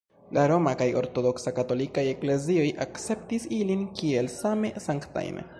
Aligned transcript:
La 0.35 0.43
Roma 0.51 0.71
kaj 0.79 0.87
Ortodoksa 1.01 1.53
katolikaj 1.59 2.05
eklezioj 2.15 2.65
akceptis 2.89 3.49
ilin 3.61 3.87
kiel 4.01 4.35
same 4.41 4.77
sanktajn. 4.89 5.43